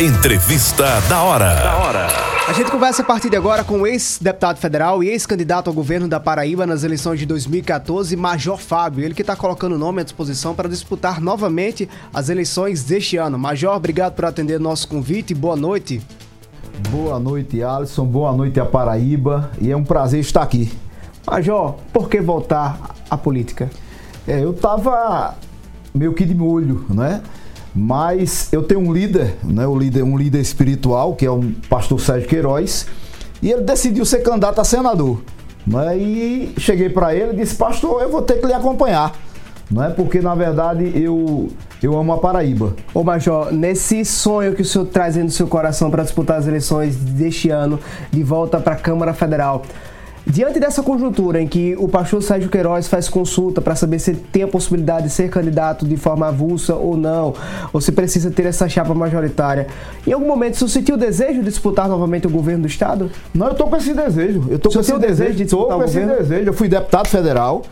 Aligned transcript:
Entrevista 0.00 1.00
da 1.08 1.24
hora. 1.24 1.56
Da 1.56 1.76
hora. 1.78 2.06
A 2.46 2.52
gente 2.52 2.70
conversa 2.70 3.02
a 3.02 3.04
partir 3.04 3.28
de 3.28 3.36
agora 3.36 3.64
com 3.64 3.80
o 3.80 3.86
ex-deputado 3.86 4.56
federal 4.56 5.02
e 5.02 5.08
ex-candidato 5.08 5.66
ao 5.66 5.74
governo 5.74 6.06
da 6.06 6.20
Paraíba 6.20 6.64
nas 6.64 6.84
eleições 6.84 7.18
de 7.18 7.26
2014, 7.26 8.14
Major 8.14 8.58
Fábio. 8.58 9.04
Ele 9.04 9.12
que 9.12 9.22
está 9.22 9.34
colocando 9.34 9.74
o 9.74 9.78
nome 9.78 10.00
à 10.00 10.04
disposição 10.04 10.54
para 10.54 10.68
disputar 10.68 11.20
novamente 11.20 11.88
as 12.14 12.28
eleições 12.28 12.84
deste 12.84 13.16
ano. 13.16 13.36
Major, 13.36 13.74
obrigado 13.74 14.14
por 14.14 14.26
atender 14.26 14.60
nosso 14.60 14.86
convite. 14.86 15.34
Boa 15.34 15.56
noite. 15.56 16.00
Boa 16.90 17.18
noite, 17.18 17.60
Alisson. 17.60 18.04
Boa 18.04 18.30
noite 18.32 18.60
a 18.60 18.64
Paraíba. 18.64 19.50
E 19.60 19.72
é 19.72 19.76
um 19.76 19.82
prazer 19.82 20.20
estar 20.20 20.42
aqui. 20.42 20.72
Major, 21.26 21.74
por 21.92 22.08
que 22.08 22.20
voltar 22.20 22.94
à 23.10 23.18
política? 23.18 23.68
É, 24.28 24.44
eu 24.44 24.52
estava 24.52 25.34
meio 25.92 26.14
que 26.14 26.24
de 26.24 26.36
molho, 26.36 26.86
né? 26.88 27.20
Mas 27.80 28.48
eu 28.50 28.64
tenho 28.64 28.80
um 28.80 28.92
líder, 28.92 29.36
né, 29.44 29.64
o 29.64 29.78
líder, 29.78 30.02
um 30.02 30.18
líder 30.18 30.40
espiritual, 30.40 31.14
que 31.14 31.24
é 31.24 31.30
o 31.30 31.40
pastor 31.68 32.00
Sérgio 32.00 32.28
Queiroz, 32.28 32.88
e 33.40 33.52
ele 33.52 33.62
decidiu 33.62 34.04
ser 34.04 34.18
candidato 34.18 34.60
a 34.60 34.64
senador. 34.64 35.22
Né, 35.64 35.96
e 35.96 36.54
cheguei 36.58 36.88
para 36.88 37.14
ele 37.14 37.34
e 37.34 37.36
disse, 37.36 37.54
pastor, 37.54 38.02
eu 38.02 38.10
vou 38.10 38.20
ter 38.20 38.40
que 38.40 38.46
lhe 38.48 38.52
acompanhar. 38.52 39.14
Não 39.70 39.84
é 39.84 39.90
porque, 39.90 40.20
na 40.20 40.34
verdade, 40.34 40.90
eu, 41.00 41.50
eu 41.80 41.96
amo 41.96 42.12
a 42.14 42.18
Paraíba. 42.18 42.74
Ô 42.92 43.04
Major, 43.04 43.52
nesse 43.52 44.04
sonho 44.04 44.56
que 44.56 44.62
o 44.62 44.64
senhor 44.64 44.86
traz 44.86 45.14
no 45.14 45.30
seu 45.30 45.46
coração 45.46 45.88
para 45.88 46.02
disputar 46.02 46.38
as 46.38 46.48
eleições 46.48 46.96
deste 46.96 47.48
ano, 47.48 47.78
de 48.10 48.24
volta 48.24 48.58
para 48.58 48.72
a 48.72 48.76
Câmara 48.76 49.14
Federal, 49.14 49.62
Diante 50.30 50.60
dessa 50.60 50.82
conjuntura 50.82 51.40
em 51.40 51.48
que 51.48 51.74
o 51.78 51.88
pastor 51.88 52.22
Sérgio 52.22 52.50
Queiroz 52.50 52.86
faz 52.86 53.08
consulta 53.08 53.62
para 53.62 53.74
saber 53.74 53.98
se 53.98 54.12
tem 54.12 54.42
a 54.42 54.48
possibilidade 54.48 55.06
de 55.06 55.12
ser 55.12 55.30
candidato 55.30 55.86
de 55.86 55.96
forma 55.96 56.28
avulsa 56.28 56.74
ou 56.74 56.98
não, 56.98 57.32
ou 57.72 57.80
se 57.80 57.90
precisa 57.90 58.30
ter 58.30 58.44
essa 58.44 58.68
chapa 58.68 58.92
majoritária, 58.92 59.68
em 60.06 60.12
algum 60.12 60.26
momento 60.26 60.58
você 60.58 60.68
sentiu 60.68 60.96
o 60.96 60.98
desejo 60.98 61.40
de 61.40 61.48
disputar 61.48 61.88
novamente 61.88 62.26
o 62.26 62.30
governo 62.30 62.62
do 62.62 62.68
estado? 62.68 63.10
Não, 63.32 63.46
eu 63.46 63.52
estou 63.52 63.68
com 63.68 63.76
esse 63.76 63.94
desejo. 63.94 64.44
Eu 64.50 64.58
tô 64.58 64.68
com 64.68 64.80
esse 64.80 64.98
desejo 64.98 65.32
de 65.32 65.44
disputar 65.44 65.68
tô 65.70 65.78
com 65.78 65.84
esse 65.84 66.00
desejo. 66.00 66.50
Eu 66.50 66.54
fui 66.54 66.68
deputado 66.68 67.08
federal. 67.08 67.62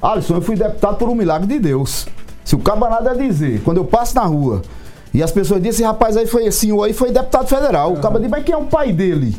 Alisson, 0.00 0.36
eu 0.36 0.42
fui 0.42 0.54
deputado 0.54 0.96
por 0.96 1.08
um 1.08 1.16
milagre 1.16 1.48
de 1.48 1.58
Deus. 1.58 2.06
Se 2.44 2.54
o 2.54 2.58
camarada 2.58 3.12
dizer, 3.16 3.60
quando 3.64 3.78
eu 3.78 3.84
passo 3.84 4.14
na 4.14 4.24
rua, 4.24 4.62
e 5.12 5.20
as 5.20 5.32
pessoas 5.32 5.60
dizem, 5.60 5.70
esse 5.70 5.82
rapaz 5.82 6.16
aí 6.16 6.26
foi 6.26 6.46
assim, 6.46 6.70
ou 6.70 6.84
aí 6.84 6.92
foi 6.92 7.10
deputado 7.10 7.48
federal. 7.48 7.90
Uhum. 7.90 7.98
O 7.98 8.00
cara 8.00 8.20
diz, 8.20 8.30
mas 8.30 8.44
quem 8.44 8.54
é 8.54 8.58
o 8.58 8.64
pai 8.64 8.92
dele? 8.92 9.34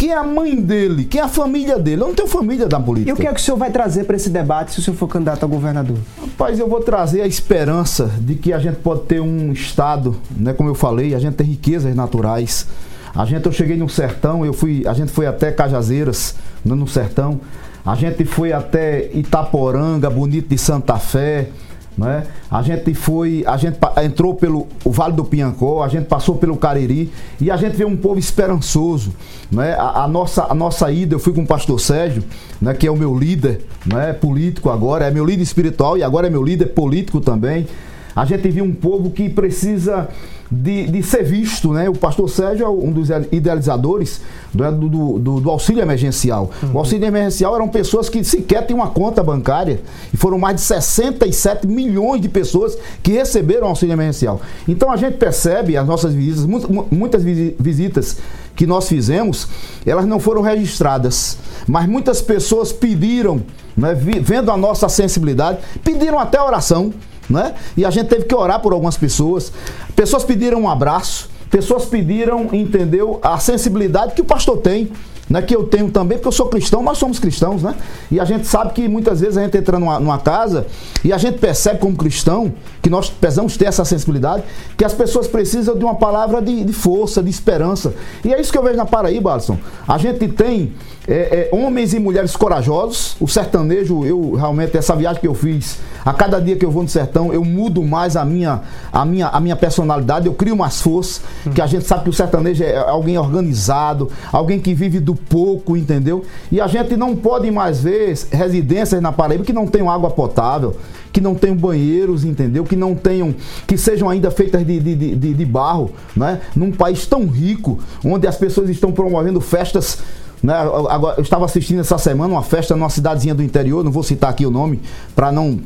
Quem 0.00 0.12
é 0.12 0.16
a 0.16 0.24
mãe 0.24 0.56
dele? 0.56 1.04
Quem 1.04 1.20
é 1.20 1.24
a 1.24 1.28
família 1.28 1.78
dele? 1.78 2.00
Eu 2.00 2.06
não 2.06 2.14
tenho 2.14 2.26
família 2.26 2.66
da 2.66 2.80
política. 2.80 3.10
E 3.10 3.12
o 3.12 3.16
que 3.16 3.26
é 3.26 3.34
que 3.34 3.38
o 3.38 3.44
senhor 3.44 3.58
vai 3.58 3.70
trazer 3.70 4.04
para 4.04 4.16
esse 4.16 4.30
debate 4.30 4.72
se 4.72 4.78
o 4.78 4.82
senhor 4.82 4.96
for 4.96 5.06
candidato 5.06 5.44
a 5.44 5.46
governador? 5.46 5.98
Rapaz, 6.18 6.58
eu 6.58 6.66
vou 6.66 6.80
trazer 6.80 7.20
a 7.20 7.26
esperança 7.26 8.10
de 8.18 8.34
que 8.34 8.50
a 8.50 8.58
gente 8.58 8.76
pode 8.76 9.02
ter 9.02 9.20
um 9.20 9.52
Estado, 9.52 10.16
né, 10.34 10.54
como 10.54 10.70
eu 10.70 10.74
falei, 10.74 11.14
a 11.14 11.18
gente 11.18 11.34
tem 11.34 11.46
riquezas 11.46 11.94
naturais. 11.94 12.66
A 13.14 13.26
gente, 13.26 13.44
eu 13.44 13.52
cheguei 13.52 13.76
no 13.76 13.90
sertão, 13.90 14.42
eu 14.42 14.54
fui, 14.54 14.86
a 14.86 14.94
gente 14.94 15.12
foi 15.12 15.26
até 15.26 15.52
Cajazeiras, 15.52 16.34
né, 16.64 16.74
no 16.74 16.88
sertão. 16.88 17.38
A 17.84 17.94
gente 17.94 18.24
foi 18.24 18.54
até 18.54 19.10
Itaporanga, 19.12 20.08
Bonito 20.08 20.48
de 20.48 20.56
Santa 20.56 20.96
Fé. 20.96 21.50
Né? 21.96 22.26
A 22.50 22.62
gente 22.62 22.94
foi, 22.94 23.44
a 23.46 23.56
gente 23.56 23.78
entrou 24.02 24.34
pelo 24.34 24.66
Vale 24.84 25.12
do 25.12 25.24
Piancó, 25.24 25.82
a 25.82 25.88
gente 25.88 26.06
passou 26.06 26.36
pelo 26.36 26.56
Cariri 26.56 27.12
e 27.40 27.50
a 27.50 27.56
gente 27.56 27.76
vê 27.76 27.84
um 27.84 27.96
povo 27.96 28.18
esperançoso. 28.18 29.12
Né? 29.50 29.74
A, 29.74 30.04
a, 30.04 30.08
nossa, 30.08 30.46
a 30.48 30.54
nossa 30.54 30.90
ida, 30.90 31.14
eu 31.14 31.18
fui 31.18 31.32
com 31.32 31.42
o 31.42 31.46
pastor 31.46 31.78
Sérgio, 31.80 32.22
né, 32.60 32.72
que 32.74 32.86
é 32.86 32.90
o 32.90 32.96
meu 32.96 33.16
líder 33.16 33.66
né, 33.84 34.12
político 34.12 34.70
agora, 34.70 35.06
é 35.06 35.10
meu 35.10 35.24
líder 35.24 35.42
espiritual 35.42 35.98
e 35.98 36.02
agora 36.02 36.26
é 36.26 36.30
meu 36.30 36.42
líder 36.42 36.66
político 36.66 37.20
também. 37.20 37.66
A 38.14 38.24
gente 38.24 38.48
viu 38.48 38.64
um 38.64 38.74
povo 38.74 39.10
que 39.10 39.28
precisa 39.28 40.08
de, 40.50 40.86
de 40.88 41.02
ser 41.02 41.22
visto, 41.22 41.72
né? 41.72 41.88
O 41.88 41.94
pastor 41.94 42.28
Sérgio 42.28 42.66
é 42.66 42.68
um 42.68 42.90
dos 42.90 43.08
idealizadores 43.30 44.20
do, 44.52 44.72
do, 44.72 45.18
do, 45.18 45.40
do 45.40 45.50
auxílio 45.50 45.80
emergencial. 45.80 46.50
Uhum. 46.62 46.72
O 46.74 46.78
auxílio 46.78 47.06
emergencial 47.06 47.54
eram 47.54 47.68
pessoas 47.68 48.08
que 48.08 48.24
sequer 48.24 48.66
tinham 48.66 48.80
uma 48.80 48.88
conta 48.88 49.22
bancária 49.22 49.80
e 50.12 50.16
foram 50.16 50.38
mais 50.38 50.56
de 50.56 50.62
67 50.62 51.68
milhões 51.68 52.20
de 52.20 52.28
pessoas 52.28 52.76
que 53.02 53.12
receberam 53.12 53.68
auxílio 53.68 53.92
emergencial. 53.92 54.40
Então 54.66 54.90
a 54.90 54.96
gente 54.96 55.18
percebe 55.18 55.76
as 55.76 55.86
nossas 55.86 56.12
visitas, 56.12 56.44
muitas 56.90 57.22
visitas 57.22 58.18
que 58.56 58.66
nós 58.66 58.88
fizemos, 58.88 59.46
elas 59.86 60.04
não 60.04 60.18
foram 60.18 60.42
registradas, 60.42 61.38
mas 61.66 61.88
muitas 61.88 62.20
pessoas 62.20 62.72
pediram, 62.72 63.40
né, 63.76 63.94
vendo 63.94 64.50
a 64.50 64.56
nossa 64.56 64.88
sensibilidade, 64.88 65.58
pediram 65.82 66.18
até 66.18 66.42
oração 66.42 66.92
né? 67.30 67.54
E 67.76 67.84
a 67.84 67.90
gente 67.90 68.08
teve 68.08 68.24
que 68.24 68.34
orar 68.34 68.60
por 68.60 68.72
algumas 68.72 68.96
pessoas. 68.96 69.52
Pessoas 69.94 70.24
pediram 70.24 70.62
um 70.62 70.68
abraço, 70.68 71.30
pessoas 71.50 71.84
pediram, 71.86 72.48
entendeu, 72.52 73.18
a 73.22 73.38
sensibilidade 73.38 74.14
que 74.14 74.20
o 74.20 74.24
pastor 74.24 74.58
tem 74.58 74.90
né, 75.30 75.40
que 75.40 75.54
eu 75.54 75.62
tenho 75.62 75.88
também, 75.88 76.18
porque 76.18 76.26
eu 76.26 76.32
sou 76.32 76.46
cristão, 76.46 76.82
nós 76.82 76.98
somos 76.98 77.20
cristãos, 77.20 77.62
né? 77.62 77.76
E 78.10 78.18
a 78.18 78.24
gente 78.24 78.48
sabe 78.48 78.72
que 78.72 78.88
muitas 78.88 79.20
vezes 79.20 79.36
a 79.36 79.44
gente 79.44 79.56
entra 79.56 79.78
numa, 79.78 80.00
numa 80.00 80.18
casa 80.18 80.66
e 81.04 81.12
a 81.12 81.18
gente 81.18 81.38
percebe 81.38 81.78
como 81.78 81.94
cristão, 81.96 82.52
que 82.82 82.90
nós 82.90 83.08
precisamos 83.08 83.56
ter 83.56 83.66
essa 83.66 83.84
sensibilidade, 83.84 84.42
que 84.76 84.84
as 84.84 84.92
pessoas 84.92 85.28
precisam 85.28 85.78
de 85.78 85.84
uma 85.84 85.94
palavra 85.94 86.42
de, 86.42 86.64
de 86.64 86.72
força, 86.72 87.22
de 87.22 87.30
esperança. 87.30 87.94
E 88.24 88.34
é 88.34 88.40
isso 88.40 88.50
que 88.50 88.58
eu 88.58 88.62
vejo 88.62 88.76
na 88.76 88.84
Paraíba, 88.84 89.32
Alisson. 89.32 89.56
A 89.86 89.96
gente 89.98 90.26
tem 90.26 90.72
é, 91.06 91.48
é, 91.52 91.56
homens 91.56 91.94
e 91.94 91.98
mulheres 92.00 92.36
corajosos. 92.36 93.16
O 93.20 93.28
sertanejo, 93.28 94.04
eu 94.04 94.34
realmente, 94.34 94.76
essa 94.76 94.96
viagem 94.96 95.20
que 95.20 95.28
eu 95.28 95.34
fiz, 95.34 95.78
a 96.04 96.12
cada 96.12 96.40
dia 96.40 96.56
que 96.56 96.64
eu 96.64 96.70
vou 96.70 96.82
no 96.82 96.88
sertão, 96.88 97.32
eu 97.32 97.44
mudo 97.44 97.82
mais 97.82 98.16
a 98.16 98.24
minha, 98.24 98.62
a 98.92 99.04
minha, 99.04 99.28
a 99.28 99.40
minha 99.40 99.56
personalidade, 99.56 100.26
eu 100.26 100.34
crio 100.34 100.56
mais 100.56 100.80
força, 100.80 101.20
que 101.54 101.60
a 101.60 101.66
gente 101.66 101.84
sabe 101.84 102.04
que 102.04 102.10
o 102.10 102.12
sertanejo 102.12 102.64
é 102.64 102.76
alguém 102.76 103.18
organizado, 103.18 104.10
alguém 104.32 104.58
que 104.58 104.74
vive 104.74 104.98
do 105.00 105.19
pouco, 105.28 105.76
entendeu? 105.76 106.24
E 106.50 106.60
a 106.60 106.66
gente 106.66 106.96
não 106.96 107.14
pode 107.14 107.50
mais 107.50 107.80
ver 107.82 108.18
residências 108.30 109.00
na 109.00 109.12
Paraíba 109.12 109.44
que 109.44 109.52
não 109.52 109.66
tenham 109.66 109.90
água 109.90 110.10
potável, 110.10 110.76
que 111.12 111.20
não 111.20 111.34
tenham 111.34 111.56
banheiros, 111.56 112.24
entendeu? 112.24 112.64
Que 112.64 112.76
não 112.76 112.94
tenham, 112.94 113.34
que 113.66 113.76
sejam 113.76 114.08
ainda 114.08 114.30
feitas 114.30 114.66
de, 114.66 114.80
de, 114.80 114.94
de, 114.94 115.34
de 115.34 115.44
barro, 115.44 115.90
né? 116.16 116.40
Num 116.54 116.72
país 116.72 117.06
tão 117.06 117.26
rico, 117.26 117.78
onde 118.04 118.26
as 118.26 118.36
pessoas 118.36 118.68
estão 118.68 118.92
promovendo 118.92 119.40
festas 119.40 119.98
né? 120.42 120.54
Agora, 120.54 121.16
eu 121.18 121.22
estava 121.22 121.44
assistindo 121.44 121.80
essa 121.80 121.98
semana 121.98 122.32
uma 122.32 122.42
festa 122.42 122.74
numa 122.74 122.88
cidadezinha 122.88 123.34
do 123.34 123.42
interior, 123.42 123.84
não 123.84 123.92
vou 123.92 124.02
citar 124.02 124.30
aqui 124.30 124.46
o 124.46 124.50
nome, 124.50 124.80
para 125.14 125.30
não 125.30 125.60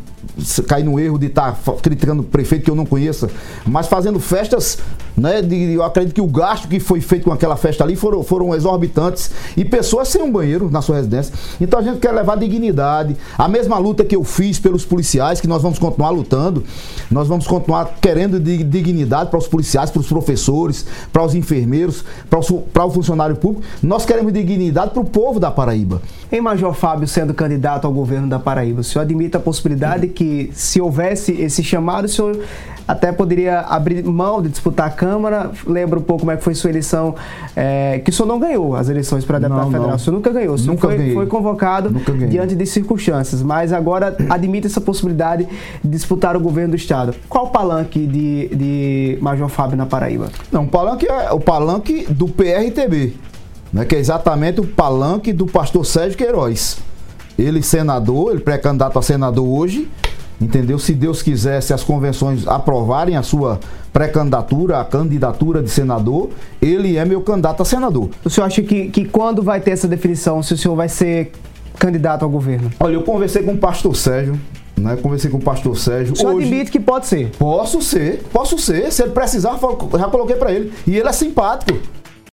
cair 0.67 0.85
no 0.85 0.99
erro 0.99 1.19
de 1.19 1.27
estar 1.27 1.53
tá 1.53 1.73
criticando 1.83 2.23
o 2.23 2.25
prefeito 2.25 2.65
que 2.65 2.71
eu 2.71 2.75
não 2.75 2.87
conheça, 2.87 3.31
mas 3.67 3.87
fazendo 3.87 4.19
festas, 4.21 4.79
né? 5.17 5.41
De, 5.43 5.73
eu 5.73 5.83
acredito 5.83 6.15
que 6.15 6.21
o 6.21 6.27
gasto 6.27 6.69
que 6.69 6.81
foi 6.81 7.01
feito 7.01 7.25
com 7.25 7.33
aquela 7.33 7.57
festa 7.57 7.85
ali 7.85 7.97
foram, 7.97 8.23
foram 8.23 8.55
exorbitantes 8.55 9.31
e 9.57 9.65
pessoas 9.65 10.09
sem 10.09 10.23
um 10.23 10.31
banheiro 10.31 10.71
na 10.71 10.83
sua 10.83 10.97
residência. 10.97 11.35
Então 11.61 11.79
a 11.79 11.83
gente 11.83 11.99
quer 11.99 12.13
levar 12.13 12.37
dignidade, 12.37 13.17
a 13.39 13.49
mesma 13.49 13.79
luta 13.79 14.05
que 14.05 14.17
eu 14.17 14.25
fiz 14.25 14.59
pelos 14.59 14.85
policiais, 14.85 15.41
que 15.41 15.47
nós 15.47 15.63
vamos 15.63 15.79
continuar 15.79 16.11
lutando, 16.11 16.65
nós 17.11 17.29
vamos 17.29 17.47
continuar 17.47 17.97
querendo 18.01 18.41
dignidade 18.41 19.31
para 19.31 19.39
os 19.39 19.47
policiais, 19.47 19.91
para 19.91 20.01
os 20.01 20.09
professores, 20.09 20.85
para 21.13 21.25
os 21.25 21.35
enfermeiros, 21.35 22.05
para 22.29 22.41
o, 22.41 22.61
para 22.61 22.85
o 22.85 22.91
funcionário 22.91 23.37
público. 23.37 23.67
Nós 23.83 24.05
queremos 24.05 24.33
dignidade 24.33 24.91
para 24.91 25.01
o 25.01 25.05
povo 25.05 25.39
da 25.39 25.51
Paraíba. 25.51 26.03
Em 26.33 26.41
Major 26.41 26.75
Fábio 26.75 27.07
sendo 27.07 27.33
candidato 27.33 27.87
ao 27.87 27.93
governo 27.93 28.29
da 28.29 28.39
Paraíba, 28.39 28.81
o 28.81 28.85
senhor 28.85 29.03
admite 29.03 29.37
a 29.37 29.41
possibilidade 29.41 30.09
que 30.15 30.51
se 30.55 30.81
houvesse 30.81 31.33
esse 31.33 31.63
chamado, 31.63 32.05
o 32.05 32.09
senhor 32.09 32.39
até 32.87 33.11
poderia 33.13 33.61
abrir 33.61 34.05
mão 34.05 34.43
de 34.43 34.49
disputar 34.49 34.89
a 34.89 34.91
Câmara. 34.91 35.51
Lembra 35.67 35.99
um 35.99 36.03
pouco 36.03 36.21
como 36.21 36.33
é 36.33 36.37
que 36.37 36.45
foi 36.45 36.55
sua 36.55 36.71
eleição, 36.71 37.15
é, 37.57 38.01
que 38.05 38.11
o 38.11 38.13
senhor 38.13 38.29
não 38.29 38.39
ganhou 38.39 38.77
as 38.77 38.89
eleições 38.89 39.25
para 39.25 39.39
deputado 39.39 39.65
não, 39.65 39.71
federal. 39.71 39.89
Não. 39.89 39.97
O 39.97 39.99
senhor 39.99 40.17
nunca 40.17 40.31
ganhou, 40.31 40.55
o 40.55 40.59
senhor 40.59 40.75
nunca 40.75 40.89
foi, 40.89 41.15
foi, 41.15 41.27
convocado 41.27 41.91
diante 42.29 42.55
de 42.55 42.67
circunstâncias, 42.67 43.43
mas 43.43 43.73
agora 43.73 44.17
admite 44.29 44.67
essa 44.67 44.81
possibilidade 44.81 45.49
de 45.83 45.91
disputar 45.91 46.37
o 46.37 46.41
governo 46.41 46.71
do 46.71 46.77
Estado. 46.77 47.15
Qual 47.29 47.47
o 47.47 47.51
palanque 47.51 48.07
de, 48.07 48.49
de 48.55 49.19
Major 49.21 49.49
Fábio 49.49 49.77
na 49.77 49.87
Paraíba? 49.87 50.29
Não, 50.53 50.65
o 50.65 50.69
palanque 50.69 51.07
é 51.07 51.33
o 51.33 51.41
palanque 51.41 52.07
do 52.11 52.29
PRTB, 52.29 53.15
né, 53.73 53.85
que 53.85 53.95
é 53.95 53.99
exatamente 53.99 54.61
o 54.61 54.67
palanque 54.67 55.33
do 55.33 55.47
pastor 55.47 55.87
Sérgio 55.87 56.19
Queiroz. 56.19 56.79
Ele 57.37 57.63
senador, 57.63 58.33
ele 58.33 58.41
pré-candidato 58.41 58.97
a 58.97 59.03
senador 59.03 59.45
hoje, 59.45 59.89
entendeu? 60.41 60.79
Se 60.79 60.93
Deus 60.93 61.23
quiser, 61.23 61.61
se 61.63 61.73
as 61.73 61.83
convenções 61.83 62.47
aprovarem 62.47 63.17
a 63.17 63.23
sua 63.23 63.61
pré-candidatura, 63.93 64.81
a 64.81 64.85
candidatura 64.85 65.63
de 65.63 65.71
senador, 65.71 66.31
ele 66.61 66.97
é 66.97 67.05
meu 67.05 67.21
candidato 67.21 67.63
a 67.63 67.65
senador. 67.65 68.11
O 68.25 68.31
senhor 68.31 68.47
acha 68.47 68.63
que, 68.63 68.89
que 68.89 69.05
quando 69.05 69.43
vai 69.43 69.61
ter 69.61 69.71
essa 69.71 69.87
definição, 69.87 70.43
se 70.43 70.55
o 70.55 70.59
senhor 70.59 70.75
vai 70.75 70.89
ser 70.89 71.33
candidato 71.79 72.25
ao 72.25 72.29
governo? 72.31 72.71
Olha, 72.81 72.95
eu 72.95 73.03
conversei 73.03 73.43
com 73.43 73.53
o 73.53 73.59
pastor 73.59 73.95
Sérgio, 73.95 74.39
né? 74.77 74.97
Conversei 74.97 75.31
com 75.31 75.39
o 75.39 75.43
pastor 75.43 75.77
Sérgio. 75.77 76.15
O 76.15 76.17
senhor 76.17 76.35
Hoje, 76.35 76.47
admite 76.47 76.71
que 76.71 76.81
pode 76.81 77.07
ser? 77.07 77.31
Posso 77.39 77.81
ser, 77.81 78.23
posso 78.33 78.59
ser. 78.59 78.93
Se 78.93 79.03
ele 79.03 79.13
precisar, 79.13 79.59
já 79.99 80.09
coloquei 80.09 80.37
para 80.37 80.53
ele. 80.53 80.73
E 80.87 80.97
ele 80.97 81.09
é 81.09 81.13
simpático. 81.13 81.79